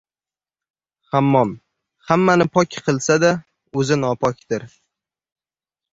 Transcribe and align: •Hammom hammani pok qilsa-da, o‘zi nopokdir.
•Hammom 1.15 1.51
hammani 2.11 2.49
pok 2.55 2.71
qilsa-da, 2.87 3.31
o‘zi 3.83 4.01
nopokdir. 4.07 4.71